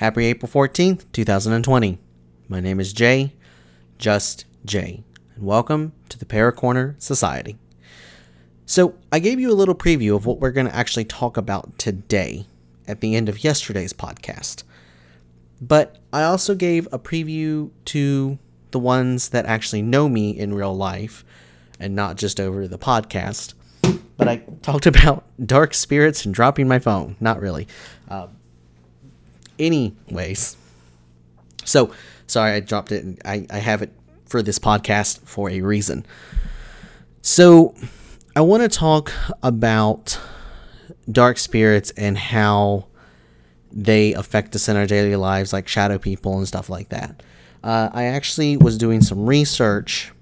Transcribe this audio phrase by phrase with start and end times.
[0.00, 1.98] Happy April 14th, 2020.
[2.48, 3.34] My name is Jay,
[3.98, 7.58] just Jay, and welcome to the Paracorner Society.
[8.64, 11.78] So, I gave you a little preview of what we're going to actually talk about
[11.78, 12.46] today
[12.88, 14.62] at the end of yesterday's podcast.
[15.60, 18.38] But I also gave a preview to
[18.70, 21.26] the ones that actually know me in real life
[21.78, 23.52] and not just over the podcast.
[24.16, 27.16] But I talked about dark spirits and dropping my phone.
[27.20, 27.68] Not really.
[28.08, 28.28] Uh,
[29.60, 30.56] anyways,
[31.64, 31.92] so
[32.26, 33.20] sorry I dropped it.
[33.24, 33.92] I, I have it
[34.26, 36.06] for this podcast for a reason.
[37.22, 37.74] So
[38.34, 39.12] I want to talk
[39.42, 40.18] about
[41.10, 42.86] dark spirits and how
[43.72, 47.22] they affect us in our daily lives, like shadow people and stuff like that.
[47.62, 50.12] Uh, I actually was doing some research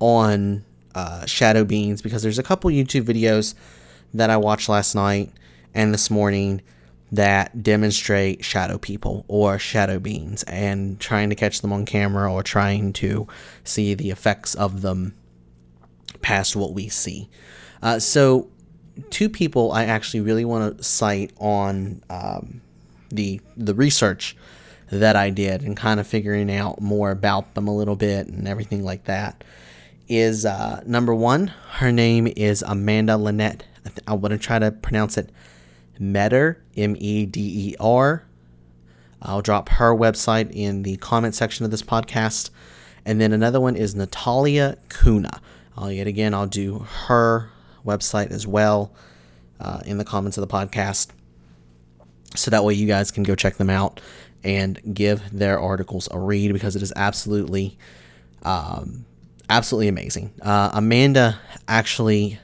[0.00, 3.54] on uh, shadow beings because there's a couple YouTube videos
[4.14, 5.30] that I watched last night
[5.74, 6.62] and this morning
[7.12, 12.42] that demonstrate shadow people or shadow beings and trying to catch them on camera or
[12.42, 13.26] trying to
[13.62, 15.14] see the effects of them
[16.20, 17.28] past what we see.
[17.82, 18.48] Uh, so,
[19.10, 22.60] two people I actually really want to cite on um,
[23.10, 24.36] the the research
[24.90, 28.46] that I did and kind of figuring out more about them a little bit and
[28.46, 29.42] everything like that
[30.08, 31.48] is uh, number one.
[31.72, 33.64] Her name is Amanda Linette.
[33.84, 35.30] I, th- I want to try to pronounce it
[35.98, 38.24] Meder, M E D E R.
[39.22, 42.50] I'll drop her website in the comment section of this podcast.
[43.04, 45.40] And then another one is Natalia Kuna.
[45.88, 47.50] Yet again, I'll do her
[47.84, 48.92] website as well
[49.60, 51.08] uh, in the comments of the podcast.
[52.34, 54.00] So that way you guys can go check them out
[54.44, 57.78] and give their articles a read because it is absolutely,
[58.42, 59.06] um,
[59.48, 60.32] absolutely amazing.
[60.42, 61.38] Uh, Amanda
[61.68, 62.38] actually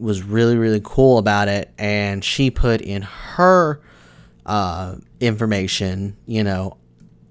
[0.00, 1.72] was really, really cool about it.
[1.78, 3.80] And she put in her
[4.46, 6.76] uh, information, you know,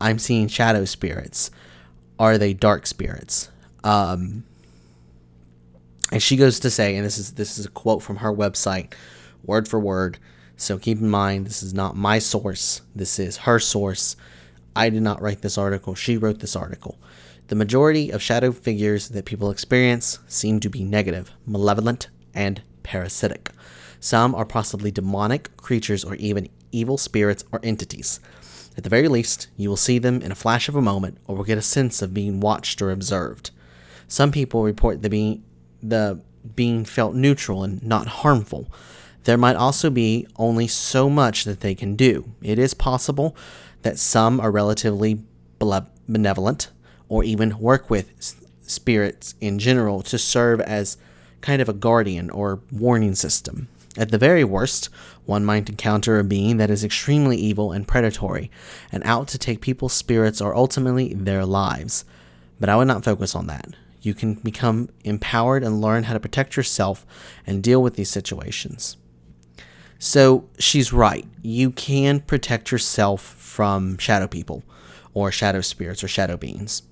[0.02, 1.52] I'm seeing shadow spirits.
[2.18, 3.50] Are they dark spirits?
[3.84, 4.44] Um,
[6.12, 8.94] and she goes to say, and this is this is a quote from her website,
[9.44, 10.18] word for word.
[10.58, 12.82] So keep in mind, this is not my source.
[12.96, 14.16] This is her source.
[14.76, 15.96] I did not write this article.
[15.96, 16.98] She wrote this article.
[17.48, 23.52] The majority of shadow figures that people experience seem to be negative, malevolent, and parasitic.
[24.00, 28.20] Some are possibly demonic creatures or even evil spirits or entities.
[28.78, 31.36] At the very least, you will see them in a flash of a moment or
[31.36, 33.52] will get a sense of being watched or observed.
[34.08, 35.44] Some people report the being
[35.82, 36.22] the
[36.56, 38.68] being felt neutral and not harmful.
[39.26, 42.32] There might also be only so much that they can do.
[42.42, 43.36] It is possible
[43.82, 45.24] that some are relatively
[45.60, 46.72] benevolent
[47.10, 48.14] or even work with
[48.62, 50.98] spirits in general to serve as
[51.42, 53.68] kind of a guardian or warning system.
[53.98, 54.90] At the very worst,
[55.26, 58.52] one might encounter a being that is extremely evil and predatory,
[58.92, 62.06] and out to take people's spirits or ultimately their lives.
[62.60, 63.74] But I would not focus on that.
[64.02, 67.06] You can become empowered and learn how to protect yourself
[67.46, 68.96] and deal with these situations.
[69.98, 71.26] So she's right.
[71.42, 74.64] You can protect yourself from shadow people,
[75.14, 76.84] or shadow spirits, or shadow beings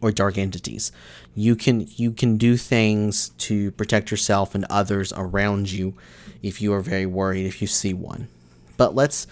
[0.00, 0.92] or dark entities.
[1.34, 5.94] You can you can do things to protect yourself and others around you
[6.42, 8.28] if you are very worried if you see one.
[8.76, 9.26] But let's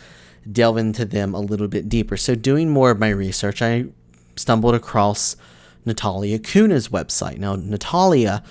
[0.50, 2.16] delve into them a little bit deeper.
[2.16, 3.86] So doing more of my research, I
[4.36, 5.36] stumbled across
[5.84, 7.38] Natalia Kuna's website.
[7.38, 8.42] Now Natalia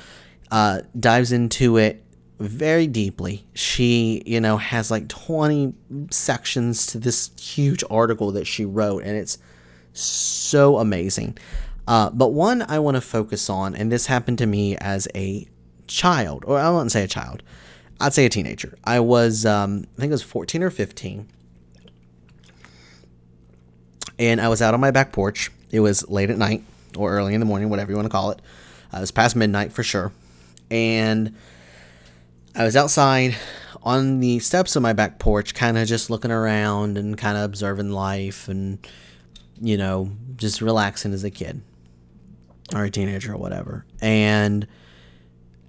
[0.52, 2.04] uh, dives into it
[2.40, 3.46] very deeply.
[3.54, 5.74] She, you know, has like 20
[6.12, 9.38] sections to this huge article that she wrote, and it's
[9.94, 11.38] so amazing.
[11.88, 15.48] Uh, but one I want to focus on, and this happened to me as a
[15.88, 17.42] child, or I wouldn't say a child,
[18.00, 18.78] I'd say a teenager.
[18.84, 21.28] I was, um, I think it was 14 or 15,
[24.20, 25.50] and I was out on my back porch.
[25.72, 26.64] It was late at night
[26.98, 28.42] or early in the morning, whatever you want to call it.
[28.94, 30.12] Uh, it was past midnight for sure,
[30.70, 31.36] and
[32.54, 33.36] I was outside
[33.82, 37.44] on the steps of my back porch, kind of just looking around and kind of
[37.44, 38.86] observing life and,
[39.62, 41.62] you know, just relaxing as a kid
[42.74, 43.86] or a teenager or whatever.
[44.02, 44.68] And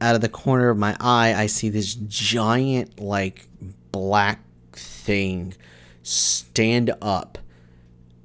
[0.01, 3.49] out of the corner of my eye, I see this giant, like,
[3.93, 4.41] black
[4.73, 5.55] thing
[6.03, 7.39] stand up.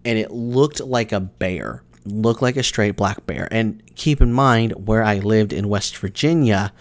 [0.05, 3.47] And it looked like a bear, looked like a straight black bear.
[3.51, 6.73] And keep in mind, where I lived in West Virginia,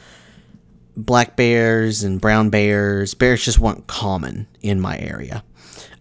[0.97, 5.45] black bears and brown bears, bears just weren't common in my area.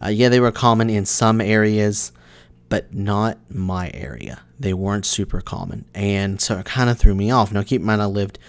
[0.03, 2.11] Uh, yeah, they were common in some areas,
[2.71, 4.39] but not my area.
[4.57, 5.83] They weren't super common.
[5.93, 7.51] And so it kind of threw me off.
[7.51, 8.39] Now, keep in mind, I lived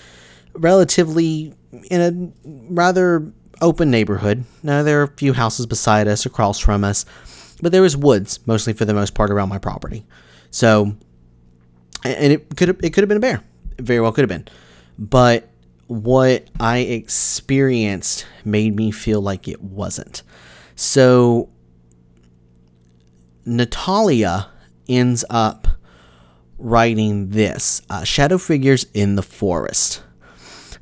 [0.54, 1.54] relatively
[1.90, 2.00] in
[2.44, 4.44] a rather open neighborhood.
[4.62, 7.04] Now there are a few houses beside us, across from us,
[7.60, 10.06] but there was woods mostly for the most part around my property.
[10.52, 10.94] So,
[12.04, 13.42] and it could it could have been a bear.
[13.76, 14.46] It very well could have been,
[14.98, 15.48] but
[15.88, 20.22] what I experienced made me feel like it wasn't.
[20.76, 21.48] So
[23.44, 24.48] Natalia
[24.88, 25.68] ends up
[26.58, 30.02] writing this uh, Shadow Figures in the Forest.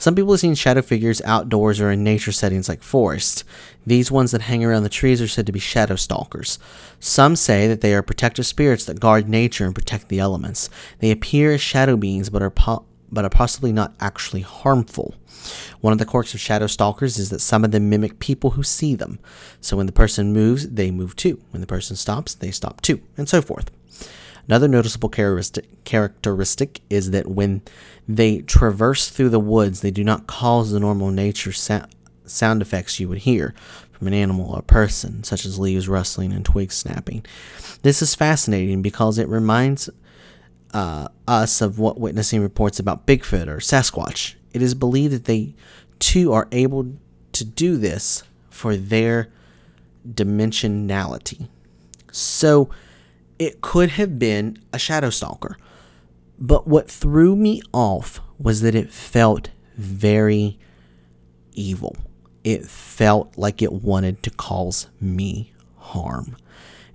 [0.00, 3.44] Some people have seen shadow figures outdoors or in nature settings like forest.
[3.84, 6.58] These ones that hang around the trees are said to be shadow stalkers.
[7.00, 10.70] Some say that they are protective spirits that guard nature and protect the elements.
[11.00, 15.14] They appear as shadow beings but are po- but are possibly not actually harmful.
[15.80, 18.62] One of the quirks of shadow stalkers is that some of them mimic people who
[18.62, 19.18] see them.
[19.60, 21.40] So when the person moves, they move too.
[21.50, 23.70] When the person stops, they stop too, and so forth.
[24.46, 27.62] Another noticeable characteristic, is that when
[28.08, 33.08] they traverse through the woods, they do not cause the normal nature sound effects you
[33.08, 33.54] would hear
[33.92, 37.24] from an animal or person, such as leaves rustling and twigs snapping.
[37.82, 39.88] This is fascinating because it reminds
[40.72, 44.34] uh, us of what witnessing reports about Bigfoot or Sasquatch.
[44.52, 45.54] It is believed that they
[45.98, 46.94] too are able
[47.32, 49.30] to do this for their
[50.08, 51.48] dimensionality.
[52.12, 52.70] So
[53.38, 55.56] it could have been a shadow stalker.
[56.38, 60.58] But what threw me off was that it felt very
[61.52, 61.96] evil.
[62.42, 66.36] It felt like it wanted to cause me harm.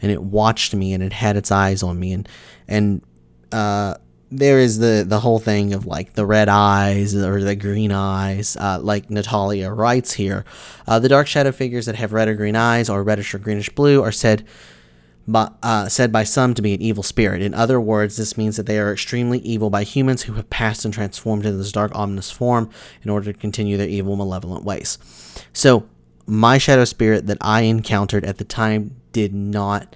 [0.02, 2.28] And it watched me and it had its eyes on me and
[2.68, 3.02] and
[3.56, 3.98] uh,
[4.32, 8.58] there is the the whole thing of like the red eyes or the green eyes,
[8.58, 10.44] uh, like Natalia writes here.
[10.86, 13.70] Uh, the dark shadow figures that have red or green eyes, or reddish or greenish
[13.70, 14.46] blue, are said
[15.26, 17.42] by, uh, said by some to be an evil spirit.
[17.42, 20.84] In other words, this means that they are extremely evil by humans who have passed
[20.84, 22.70] and transformed into this dark, ominous form
[23.04, 24.98] in order to continue their evil, malevolent ways.
[25.54, 25.88] So,
[26.28, 29.96] my shadow spirit that I encountered at the time did not.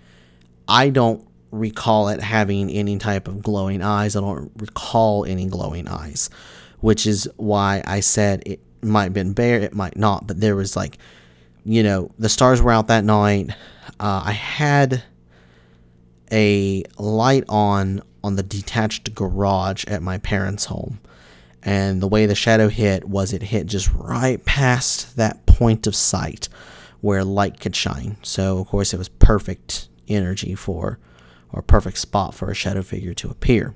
[0.67, 4.15] I don't recall it having any type of glowing eyes.
[4.15, 6.29] I don't recall any glowing eyes,
[6.79, 10.55] which is why I said it might have been bear, it might not, but there
[10.55, 10.97] was like,
[11.65, 13.51] you know, the stars were out that night.
[13.99, 15.03] Uh, I had
[16.31, 20.99] a light on on the detached garage at my parents' home.
[21.63, 25.95] And the way the shadow hit was it hit just right past that point of
[25.95, 26.49] sight
[27.01, 28.17] where light could shine.
[28.23, 30.99] So, of course, it was perfect energy for
[31.51, 33.75] or perfect spot for a shadow figure to appear.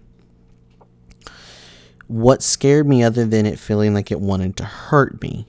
[2.07, 5.47] What scared me, other than it feeling like it wanted to hurt me,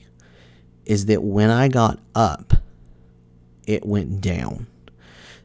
[0.84, 2.54] is that when I got up,
[3.66, 4.66] it went down.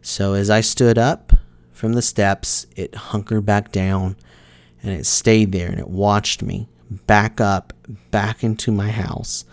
[0.02, 1.34] So as I stood up
[1.72, 4.18] from the steps, it hunkered back down
[4.82, 7.74] and it stayed there and it watched me back up,
[8.12, 9.46] back into my house.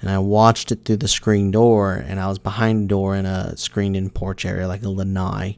[0.00, 3.24] And I watched it through the screen door, and I was behind the door in
[3.24, 5.56] a screened in porch area, like a lanai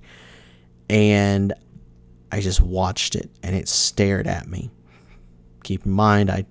[0.89, 1.53] and
[2.31, 4.71] I just watched it and it stared at me.
[5.63, 6.45] Keep in mind, I,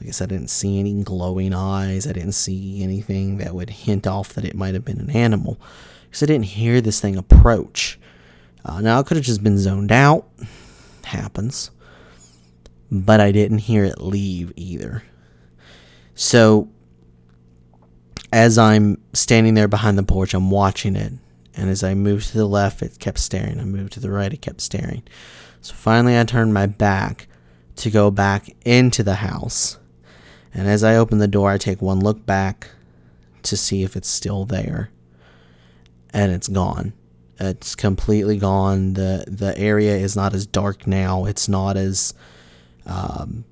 [0.00, 2.06] like I said, I didn't see any glowing eyes.
[2.06, 5.60] I didn't see anything that would hint off that it might have been an animal
[6.04, 7.98] because I didn't hear this thing approach.
[8.64, 10.28] Uh, now, I could have just been zoned out.
[11.04, 11.70] Happens.
[12.90, 15.02] But I didn't hear it leave either.
[16.14, 16.68] So,
[18.32, 21.12] as I'm standing there behind the porch, I'm watching it
[21.56, 23.60] and as I moved to the left, it kept staring.
[23.60, 25.02] I moved to the right, it kept staring.
[25.60, 27.28] So finally, I turned my back
[27.76, 29.78] to go back into the house.
[30.52, 32.70] And as I open the door, I take one look back
[33.42, 34.90] to see if it's still there.
[36.12, 36.92] And it's gone.
[37.40, 38.94] It's completely gone.
[38.94, 41.24] The the area is not as dark now.
[41.24, 42.14] It's not as
[42.86, 43.44] um,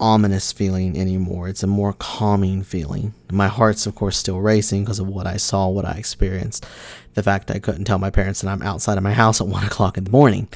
[0.00, 1.48] ominous feeling anymore.
[1.48, 3.14] It's a more calming feeling.
[3.30, 6.66] My heart's, of course, still racing because of what I saw, what I experienced.
[7.14, 9.64] The fact I couldn't tell my parents that I'm outside of my house at one
[9.64, 10.48] o'clock in the morning.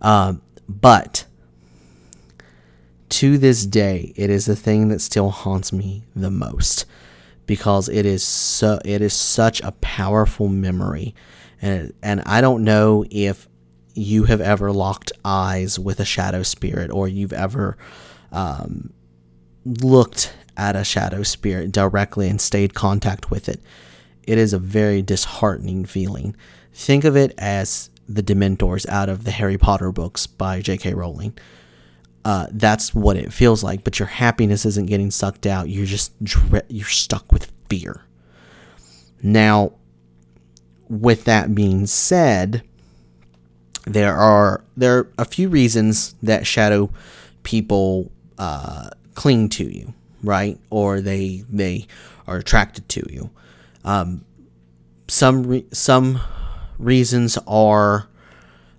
[0.00, 1.24] Um, but
[3.10, 6.86] to this day, it is the thing that still haunts me the most
[7.46, 11.14] because it is so it is such a powerful memory,
[11.60, 13.48] and and I don't know if
[13.94, 17.76] you have ever locked eyes with a shadow spirit or you've ever
[18.34, 18.92] um,
[19.64, 23.60] looked at a shadow spirit directly and stayed contact with it,
[24.24, 26.36] it is a very disheartening feeling.
[26.72, 30.94] Think of it as the Dementors out of the Harry Potter books by J.K.
[30.94, 31.36] Rowling.
[32.24, 35.68] Uh, that's what it feels like, but your happiness isn't getting sucked out.
[35.68, 36.12] You're just
[36.68, 38.02] you're stuck with fear.
[39.22, 39.72] Now,
[40.88, 42.62] with that being said,
[43.86, 46.90] there are there are a few reasons that shadow
[47.42, 49.94] people uh, cling to you.
[50.24, 50.58] right?
[50.70, 51.86] Or they they
[52.26, 53.30] are attracted to you.
[53.84, 54.24] Um,
[55.06, 56.18] some re- some
[56.78, 58.08] reasons are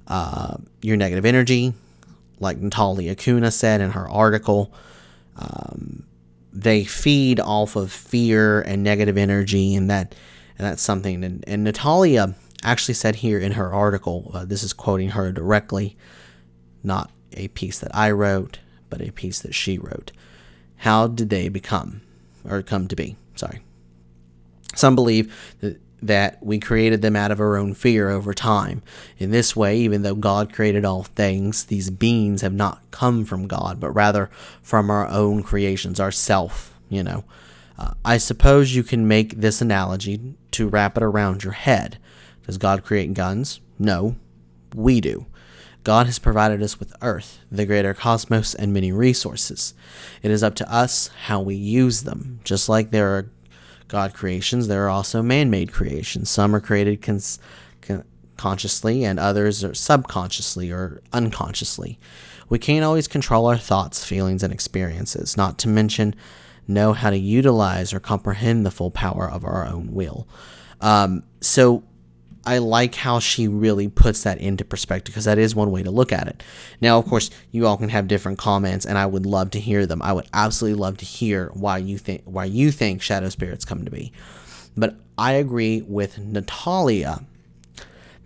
[0.08, 1.74] uh, your negative energy,
[2.40, 4.74] like Natalia Kuna said in her article.
[5.38, 6.06] Um,
[6.52, 10.16] they feed off of fear and negative energy, and that
[10.58, 11.24] and that's something.
[11.24, 12.34] And, and Natalia
[12.64, 15.96] actually said here in her article, uh, this is quoting her directly,
[16.82, 18.60] not a piece that I wrote,
[18.98, 20.12] but a piece that she wrote.
[20.78, 22.02] How did they become,
[22.48, 23.18] or come to be?
[23.36, 23.60] Sorry.
[24.74, 25.34] Some believe
[26.02, 28.82] that we created them out of our own fear over time.
[29.18, 33.48] In this way, even though God created all things, these beings have not come from
[33.48, 34.30] God, but rather
[34.62, 37.24] from our own creations, our self, you know.
[37.78, 41.98] Uh, I suppose you can make this analogy to wrap it around your head.
[42.46, 43.60] Does God create guns?
[43.80, 44.16] No,
[44.74, 45.26] we do.
[45.86, 49.76] God has provided us with Earth, the greater cosmos, and many resources.
[50.24, 52.40] It is up to us how we use them.
[52.44, 53.30] Just like there are
[53.88, 56.32] God creations, there are also man made creations.
[56.32, 57.38] Some are created cons-
[57.84, 58.04] con-
[58.36, 62.00] consciously, and others are subconsciously or unconsciously.
[62.50, 66.16] We can't always control our thoughts, feelings, and experiences, not to mention
[66.68, 70.28] know how to utilize or comprehend the full power of our own will.
[70.82, 71.84] Um, so
[72.46, 75.92] I like how she really puts that into perspective because that is one way to
[75.92, 76.44] look at it.
[76.80, 79.86] Now, of course, you all can have different comments, and I would love to hear
[79.86, 80.02] them.
[80.02, 83.86] I would absolutely love to hear why you think why you think shadow spirits come
[83.86, 84.12] to be.
[84.78, 87.26] But I agree with Natalia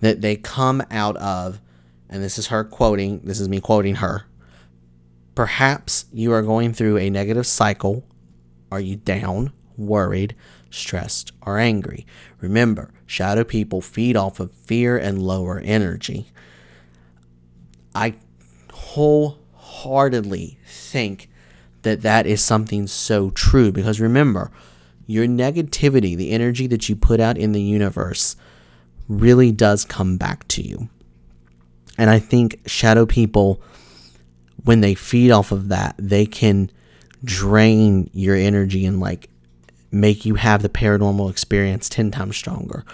[0.01, 1.61] that they come out of,
[2.09, 3.21] and this is her quoting.
[3.23, 4.25] This is me quoting her.
[5.35, 8.03] Perhaps you are going through a negative cycle.
[8.71, 10.35] Are you down, worried,
[10.69, 12.05] stressed, or angry?
[12.39, 16.31] Remember, shadow people feed off of fear and lower energy.
[17.95, 18.15] I
[18.71, 21.29] wholeheartedly think
[21.81, 24.51] that that is something so true because remember,
[25.05, 28.35] your negativity, the energy that you put out in the universe,
[29.07, 30.89] really does come back to you.
[31.97, 33.61] And I think shadow people,
[34.63, 36.71] when they feed off of that, they can
[37.23, 39.28] drain your energy and like
[39.91, 42.85] make you have the paranormal experience 10 times stronger.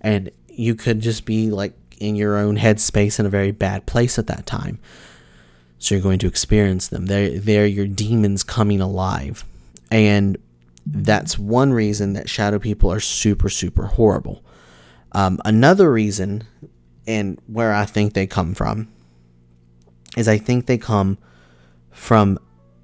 [0.00, 4.18] And you could just be like in your own headspace in a very bad place
[4.18, 4.78] at that time.
[5.78, 7.06] So you're going to experience them.
[7.06, 9.44] They're, they're your demons coming alive.
[9.90, 10.36] And
[10.86, 14.42] that's one reason that shadow people are super, super horrible.
[15.12, 16.44] Um, another reason,
[17.06, 18.88] and where I think they come from,
[20.16, 21.18] is I think they come
[21.90, 22.38] from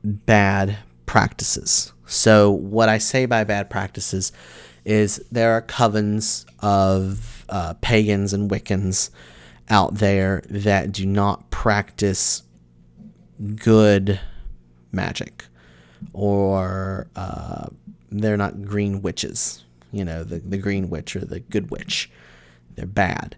[0.05, 1.93] bad practices.
[2.07, 4.33] So, what I say by bad practices
[4.85, 9.11] is there are covens of uh, pagans and Wiccans
[9.69, 12.45] out there that do not practice
[13.57, 14.21] good
[14.93, 15.45] magic,
[16.13, 17.67] or uh,
[18.11, 19.65] they're not green witches.
[19.91, 22.11] You know, the, the green witch or the good witch.
[22.77, 23.37] They're bad.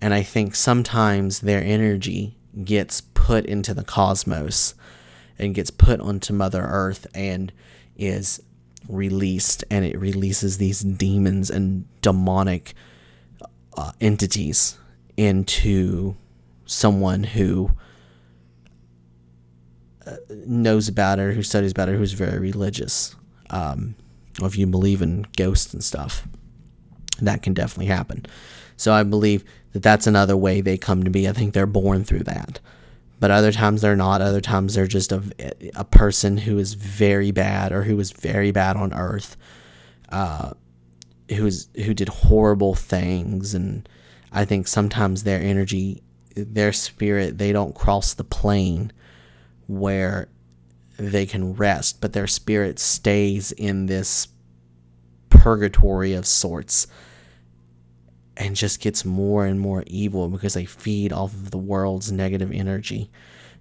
[0.00, 4.74] And I think sometimes their energy gets put into the cosmos
[5.38, 7.52] and gets put onto Mother Earth and
[8.00, 8.42] is
[8.88, 12.74] released and it releases these demons and demonic
[13.76, 14.78] uh, entities
[15.16, 16.16] into
[16.64, 17.70] someone who
[20.06, 20.16] uh,
[20.46, 23.14] knows about it, who studies about it, who's very religious.
[23.50, 23.94] Um,
[24.40, 26.26] or if you believe in ghosts and stuff,
[27.20, 28.24] that can definitely happen.
[28.76, 31.28] So I believe that that's another way they come to be.
[31.28, 32.60] I think they're born through that
[33.20, 34.22] but other times they're not.
[34.22, 35.22] Other times they're just a,
[35.76, 39.36] a person who is very bad or who was very bad on Earth,
[40.08, 40.52] uh,
[41.28, 43.54] who is who did horrible things.
[43.54, 43.86] And
[44.32, 46.02] I think sometimes their energy,
[46.34, 48.90] their spirit, they don't cross the plane
[49.66, 50.28] where
[50.96, 54.28] they can rest, but their spirit stays in this
[55.28, 56.86] purgatory of sorts
[58.40, 62.50] and just gets more and more evil because they feed off of the world's negative
[62.50, 63.10] energy.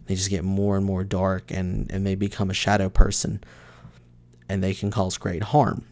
[0.05, 3.43] They just get more and more dark and, and they become a shadow person
[4.47, 5.83] and they can cause great harm.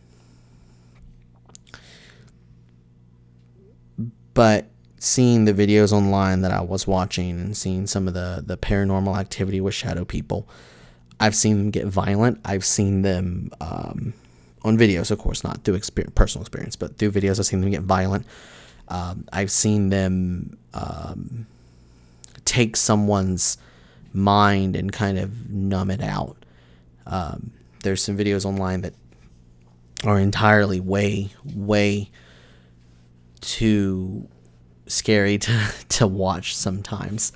[4.34, 8.56] But seeing the videos online that I was watching and seeing some of the, the
[8.56, 10.48] paranormal activity with shadow people,
[11.20, 12.39] I've seen them get violent.
[12.46, 14.13] I've seen them um,
[14.63, 17.72] on videos, of course, not through experience, personal experience, but through videos, I've seen them
[17.72, 18.25] get violent.
[18.89, 21.48] Um, I've seen them um,
[22.46, 23.58] take someone's
[24.13, 26.38] mind and kind of numb it out.
[27.06, 27.51] Um,
[27.84, 28.94] there's some videos online that
[30.03, 32.10] are entirely way, way
[33.41, 34.27] too
[34.88, 37.32] scary to, to watch sometimes.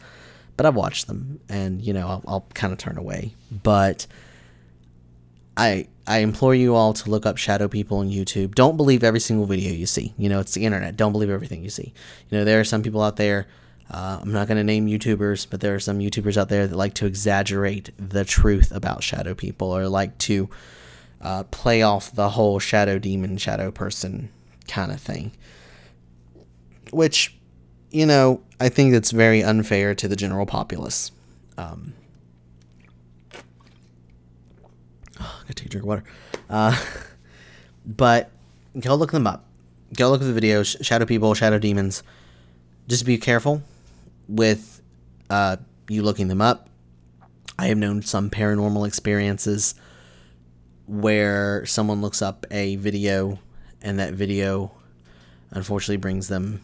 [0.57, 3.33] But I've watched them and, you know, I'll, I'll kind of turn away.
[3.63, 4.05] But
[5.61, 8.55] I I implore you all to look up shadow people on YouTube.
[8.55, 10.13] Don't believe every single video you see.
[10.17, 10.97] You know, it's the internet.
[10.97, 11.93] Don't believe everything you see.
[12.29, 13.47] You know, there are some people out there.
[13.89, 16.75] Uh, I'm not going to name YouTubers, but there are some YouTubers out there that
[16.75, 20.49] like to exaggerate the truth about shadow people or like to
[21.21, 24.29] uh, play off the whole shadow demon, shadow person
[24.67, 25.31] kind of thing.
[26.91, 27.37] Which,
[27.91, 31.11] you know, I think that's very unfair to the general populace.
[31.57, 31.93] Um,
[35.21, 36.03] oh, I gotta take a drink of water.
[36.49, 36.79] Uh,
[37.85, 38.31] but
[38.79, 39.45] go look them up.
[39.95, 40.83] Go look at the videos.
[40.83, 42.03] Shadow people, shadow demons.
[42.87, 43.61] Just be careful
[44.27, 44.81] with
[45.29, 46.69] uh, you looking them up.
[47.59, 49.75] I have known some paranormal experiences
[50.87, 53.39] where someone looks up a video
[53.81, 54.71] and that video
[55.51, 56.61] unfortunately brings them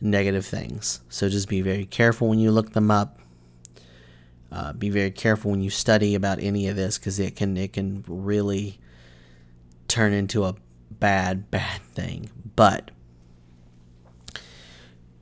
[0.00, 1.00] negative things.
[1.08, 3.18] So just be very careful when you look them up.
[4.52, 7.72] Uh, be very careful when you study about any of this because it can it
[7.72, 8.78] can really
[9.88, 10.54] turn into a
[10.90, 12.30] bad bad thing.
[12.54, 12.90] But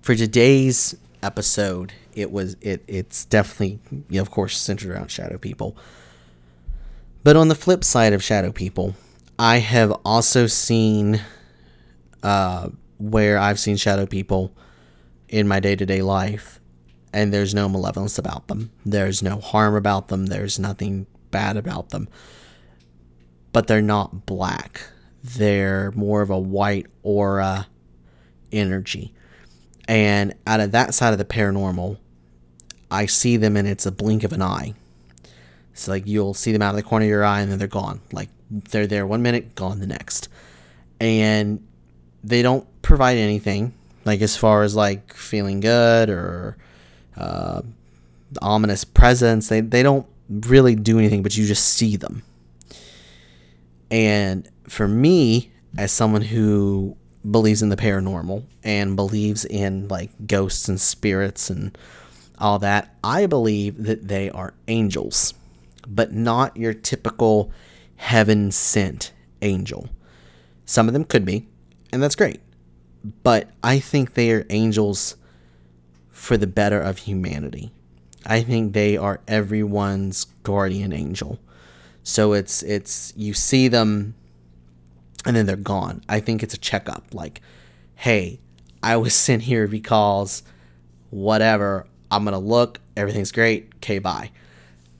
[0.02, 5.38] for today's episode, it was it it's definitely you know, of course centered around shadow
[5.38, 5.76] people.
[7.22, 8.96] But on the flip side of shadow people,
[9.38, 11.20] I have also seen
[12.22, 14.52] uh, where I've seen shadow people
[15.28, 16.59] in my day to day life
[17.12, 18.70] and there's no malevolence about them.
[18.84, 20.26] There's no harm about them.
[20.26, 22.08] There's nothing bad about them.
[23.52, 24.82] But they're not black.
[25.22, 27.66] They're more of a white aura
[28.52, 29.12] energy.
[29.88, 31.98] And out of that side of the paranormal,
[32.90, 34.74] I see them and it's a blink of an eye.
[35.72, 37.68] It's like you'll see them out of the corner of your eye and then they're
[37.68, 38.00] gone.
[38.12, 40.28] Like they're there one minute, gone the next.
[41.00, 41.66] And
[42.22, 43.74] they don't provide anything,
[44.04, 46.56] like as far as like feeling good or
[47.16, 47.62] uh,
[48.40, 49.48] ominous presence.
[49.48, 52.22] They they don't really do anything, but you just see them.
[53.90, 56.96] And for me, as someone who
[57.28, 61.76] believes in the paranormal and believes in like ghosts and spirits and
[62.38, 65.34] all that, I believe that they are angels,
[65.86, 67.50] but not your typical
[67.96, 69.88] heaven sent angel.
[70.64, 71.46] Some of them could be,
[71.92, 72.40] and that's great.
[73.22, 75.16] But I think they are angels
[76.20, 77.72] for the better of humanity.
[78.26, 81.38] I think they are everyone's guardian angel.
[82.02, 84.14] So it's it's you see them
[85.24, 86.02] and then they're gone.
[86.10, 87.40] I think it's a checkup like,
[87.94, 88.38] hey,
[88.82, 90.42] I was sent here because
[91.08, 94.30] whatever, I'm gonna look, everything's great, okay, bye.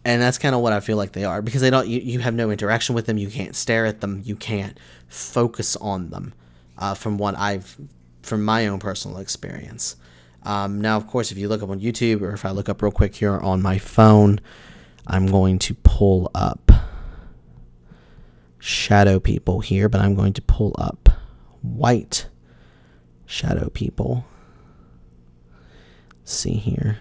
[0.07, 2.21] And that's kind of what I feel like they are because they don't you, you
[2.21, 6.33] have no interaction with them, you can't stare at them, you can't focus on them.
[6.79, 7.77] Uh, from what I've
[8.23, 9.97] from my own personal experience.
[10.43, 12.83] Um, now, of course, if you look up on YouTube or if I look up
[12.83, 14.41] real quick here on my phone,
[15.07, 16.71] I'm going to pull up
[18.59, 21.09] shadow people here, but I'm going to pull up
[21.63, 22.29] white
[23.27, 24.25] shadow people.
[26.21, 26.99] Let's see here.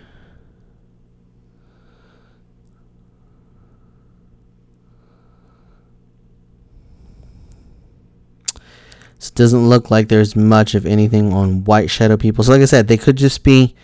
[9.19, 12.43] So it doesn't look like there's much of anything on white shadow people.
[12.43, 13.75] So like I said, they could just be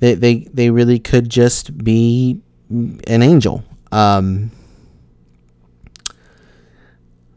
[0.00, 2.40] they they, they really could just be
[2.70, 3.64] an angel.
[3.92, 4.50] Um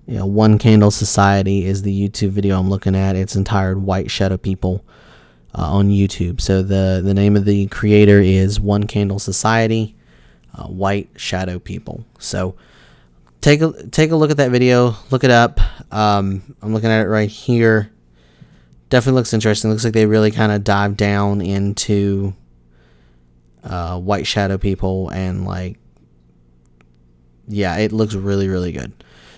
[0.08, 3.16] you know, One Candle Society is the YouTube video I'm looking at.
[3.16, 4.84] It's entitled White Shadow People
[5.54, 6.42] uh, on YouTube.
[6.42, 9.96] So the the name of the creator is One Candle Society,
[10.56, 12.06] uh, White Shadow People.
[12.18, 12.56] So
[13.42, 14.96] take a take a look at that video.
[15.12, 15.60] Look it up.
[15.92, 17.92] Um, I'm looking at it right here.
[18.90, 19.70] Definitely looks interesting.
[19.70, 22.34] Looks like they really kind of dive down into
[23.64, 25.78] uh, white shadow people and like,
[27.48, 28.92] yeah, it looks really really good.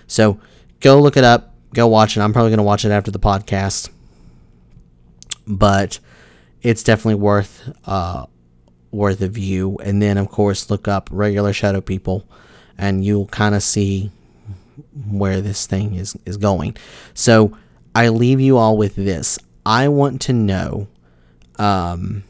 [0.07, 0.39] So
[0.79, 1.55] go look it up.
[1.73, 2.21] Go watch it.
[2.21, 3.89] I'm probably gonna watch it after the podcast,
[5.47, 5.99] but
[6.61, 8.25] it's definitely worth uh,
[8.91, 9.77] worth a view.
[9.83, 12.25] And then of course look up regular shadow people
[12.77, 14.11] and you'll kind of see
[15.09, 16.75] where this thing is is going.
[17.13, 17.57] So
[17.93, 19.37] I leave you all with this.
[19.65, 20.87] I want to know
[21.59, 22.23] um,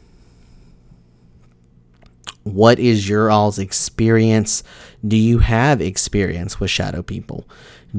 [2.42, 4.62] what is your all's experience?
[5.06, 7.48] Do you have experience with shadow people?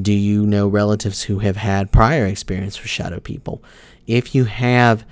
[0.00, 3.62] Do you know relatives who have had prior experience with shadow people?
[4.06, 5.06] If you have,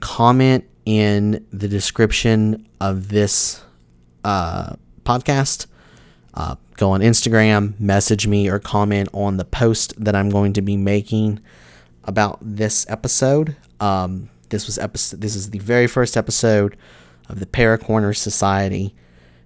[0.00, 3.62] comment in the description of this
[4.24, 5.66] uh, podcast.
[6.34, 10.62] Uh, go on Instagram, message me, or comment on the post that I'm going to
[10.62, 11.40] be making
[12.04, 13.56] about this episode.
[13.80, 15.20] Um, this was episode.
[15.20, 16.76] This is the very first episode
[17.28, 18.94] of the Paracorner Society.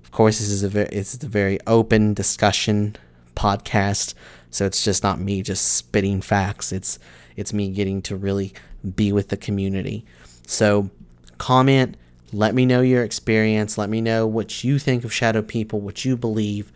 [0.04, 2.96] Of course, this is a very it's a very open discussion
[3.34, 4.12] podcast.
[4.50, 6.70] So it's just not me just spitting facts.
[6.70, 6.98] It's
[7.34, 8.52] it's me getting to really
[8.94, 10.04] be with the community.
[10.46, 10.90] So
[11.38, 11.96] comment,
[12.30, 16.04] let me know your experience, let me know what you think of shadow people, what
[16.04, 16.70] you believe,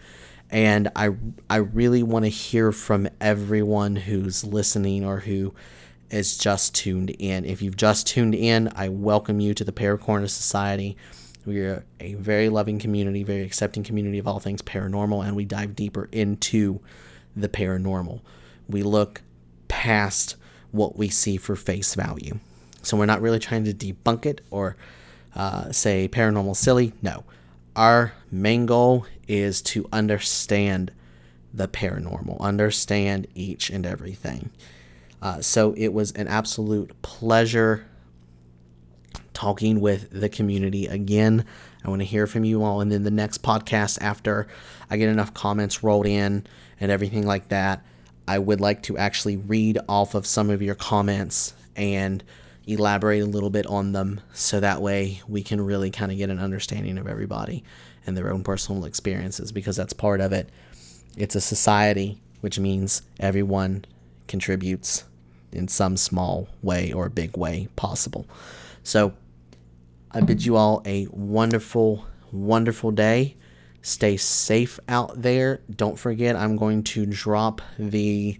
[0.56, 1.10] and I
[1.50, 5.52] I really want to hear from everyone who's listening or who
[6.10, 7.44] is just tuned in.
[7.44, 10.96] If you've just tuned in, I welcome you to the Paracorner Society.
[11.44, 15.44] We are a very loving community, very accepting community of all things paranormal, and we
[15.44, 16.80] dive deeper into
[17.36, 18.22] the paranormal.
[18.66, 19.20] We look
[19.68, 20.36] past
[20.70, 22.38] what we see for face value.
[22.80, 24.78] So we're not really trying to debunk it or
[25.34, 26.94] uh, say paranormal silly.
[27.02, 27.24] No.
[27.76, 30.92] Our main goal is to understand
[31.52, 34.50] the paranormal, understand each and everything.
[35.20, 37.86] Uh, so it was an absolute pleasure
[39.34, 41.44] talking with the community again.
[41.84, 42.80] I want to hear from you all.
[42.80, 44.46] And then the next podcast, after
[44.88, 46.46] I get enough comments rolled in
[46.80, 47.84] and everything like that,
[48.26, 52.24] I would like to actually read off of some of your comments and
[52.66, 56.30] elaborate a little bit on them so that way we can really kind of get
[56.30, 57.62] an understanding of everybody
[58.06, 60.50] and their own personal experiences because that's part of it.
[61.16, 63.84] It's a society, which means everyone
[64.26, 65.04] contributes
[65.52, 68.26] in some small way or big way possible.
[68.82, 69.14] So
[70.10, 73.36] I bid you all a wonderful, wonderful day.
[73.82, 75.60] Stay safe out there.
[75.74, 78.38] Don't forget, I'm going to drop the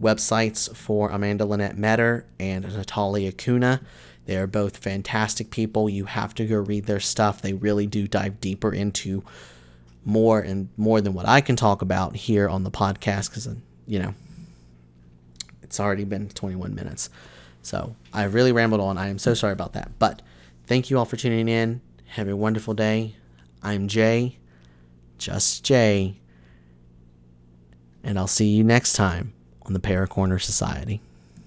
[0.00, 3.80] websites for Amanda Linette Meder and Natalia Kuna.
[4.26, 5.88] They are both fantastic people.
[5.88, 7.40] You have to go read their stuff.
[7.40, 9.22] They really do dive deeper into
[10.04, 13.48] more and more than what I can talk about here on the podcast because,
[13.86, 14.14] you know,
[15.62, 17.10] it's already been 21 minutes.
[17.62, 18.98] So I really rambled on.
[18.98, 19.90] I am so sorry about that.
[19.98, 20.22] But
[20.66, 21.80] thank you all for tuning in.
[22.10, 23.16] Have a wonderful day.
[23.62, 24.38] I'm Jay
[25.18, 26.16] just Jay.
[28.02, 29.32] And I'll see you next time
[29.66, 31.00] on the Paracorner Society.